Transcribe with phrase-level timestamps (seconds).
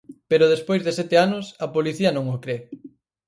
[0.29, 2.57] Pero despois de sete anos, a policía non o cre.